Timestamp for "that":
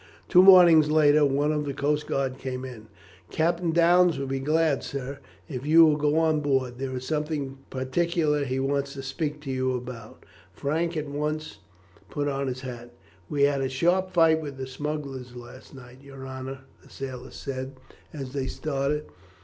8.39-8.47